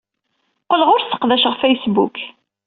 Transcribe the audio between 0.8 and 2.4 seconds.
ur sseqdaceɣ Facebook.